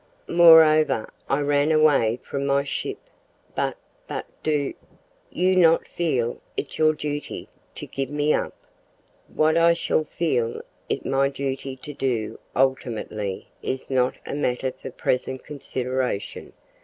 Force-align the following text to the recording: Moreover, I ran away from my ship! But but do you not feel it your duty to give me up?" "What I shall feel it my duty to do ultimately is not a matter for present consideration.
Moreover, 0.27 1.11
I 1.29 1.41
ran 1.41 1.71
away 1.71 2.19
from 2.23 2.47
my 2.47 2.63
ship! 2.63 2.97
But 3.53 3.77
but 4.07 4.25
do 4.41 4.73
you 5.29 5.55
not 5.55 5.87
feel 5.87 6.39
it 6.57 6.79
your 6.79 6.93
duty 6.93 7.47
to 7.75 7.85
give 7.85 8.09
me 8.09 8.33
up?" 8.33 8.55
"What 9.31 9.57
I 9.57 9.73
shall 9.73 10.05
feel 10.05 10.63
it 10.89 11.05
my 11.05 11.29
duty 11.29 11.75
to 11.75 11.93
do 11.93 12.39
ultimately 12.55 13.49
is 13.61 13.91
not 13.91 14.15
a 14.25 14.33
matter 14.33 14.71
for 14.71 14.89
present 14.89 15.43
consideration. 15.45 16.53